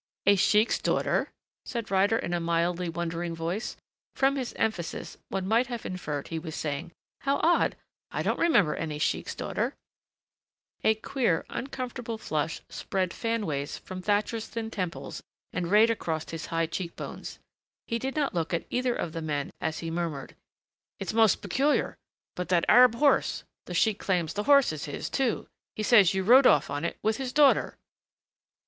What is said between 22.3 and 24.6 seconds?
but that Arab horse the sheik claims the